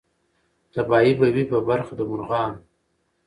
تباهي 0.73 1.13
به 1.19 1.27
وي 1.35 1.43
په 1.51 1.57
برخه 1.69 1.93
د 1.97 2.01
مرغانو 2.11 2.59